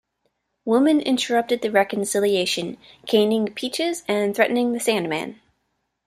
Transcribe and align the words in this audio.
Woman 0.65 0.99
interrupted 0.99 1.61
the 1.61 1.69
reconciliation, 1.69 2.79
caning 3.05 3.53
Peaches 3.53 4.01
and 4.07 4.35
threatening 4.35 4.73
The 4.73 4.79
Sandman. 4.79 5.39